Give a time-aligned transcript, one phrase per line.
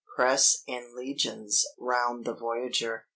[0.15, 3.05] press in legions round the voyager.